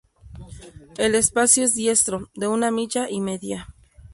El 0.97 1.13
espacio 1.13 1.63
es 1.63 1.75
diestro, 1.75 2.31
de 2.33 2.47
una 2.47 2.71
milla 2.71 3.07
y 3.07 3.21
media. 3.21 3.67